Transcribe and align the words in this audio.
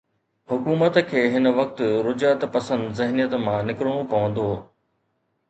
حڪومت 0.51 0.95
کي 1.09 1.21
هن 1.35 1.45
وقت 1.59 1.83
رجعت 2.07 2.47
پسند 2.57 2.83
ذهنيت 3.01 3.31
مان 3.45 3.59
نڪرڻو 3.71 3.95
پوندو. 4.17 4.49